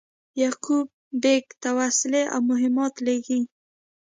[0.41, 0.87] یعقوب
[1.21, 3.41] بېګ ته وسلې او مهمات لېږي.